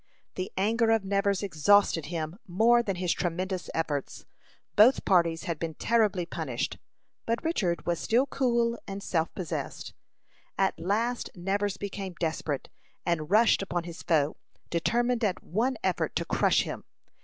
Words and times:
The 0.33 0.51
anger 0.57 0.89
of 0.89 1.05
Nevers 1.05 1.43
exhausted 1.43 2.07
him 2.07 2.39
more 2.47 2.81
than 2.81 2.95
his 2.95 3.13
tremendous 3.13 3.69
efforts. 3.75 4.25
Both 4.75 5.05
parties 5.05 5.43
had 5.43 5.59
been 5.59 5.75
terribly 5.75 6.25
punished, 6.25 6.79
but 7.27 7.43
Richard 7.43 7.85
was 7.85 7.99
still 7.99 8.25
cool 8.25 8.79
and 8.87 9.03
self 9.03 9.31
possessed. 9.35 9.93
At 10.57 10.79
last 10.79 11.29
Nevers 11.35 11.77
became 11.77 12.15
desperate, 12.19 12.67
and 13.05 13.29
rushed 13.29 13.61
upon 13.61 13.83
his 13.83 14.01
foe, 14.01 14.37
determined 14.71 15.23
at 15.23 15.43
one 15.43 15.77
effort 15.83 16.15
to 16.15 16.25
crush 16.25 16.63
him. 16.63 16.83